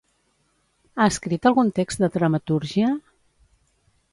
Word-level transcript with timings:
Ha 0.95 1.05
escrit 1.11 1.45
algun 1.49 1.69
text 1.81 2.01
de 2.05 2.09
dramatúrgia? 2.17 2.91